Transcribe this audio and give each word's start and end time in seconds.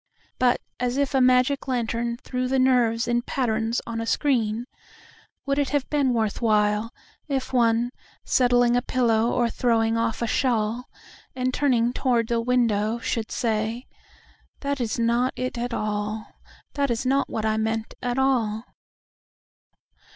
But 0.39 0.59
as 0.79 0.97
if 0.97 1.13
a 1.13 1.21
magic 1.21 1.67
lantern 1.67 2.17
threw 2.17 2.47
the 2.47 2.57
nerves 2.57 3.07
in 3.07 3.21
patterns 3.21 3.83
on 3.85 4.01
a 4.01 4.07
screen:Would 4.07 5.59
it 5.59 5.69
have 5.69 5.87
been 5.91 6.11
worth 6.15 6.39
whileIf 6.39 7.53
one, 7.53 7.91
settling 8.25 8.75
a 8.75 8.81
pillow 8.81 9.29
or 9.31 9.47
throwing 9.47 9.97
off 9.99 10.23
a 10.23 10.25
shawl, 10.25 10.89
And 11.35 11.53
turning 11.53 11.93
toward 11.93 12.29
the 12.29 12.41
window, 12.41 12.97
should 12.97 13.29
say:"That 13.31 14.81
is 14.81 14.97
not 14.97 15.33
it 15.35 15.55
at 15.59 15.71
all, 15.71 16.33
That 16.73 16.89
is 16.89 17.05
not 17.05 17.29
what 17.29 17.45
I 17.45 17.57
meant, 17.57 17.93
at 18.01 18.17
all." 18.17 18.65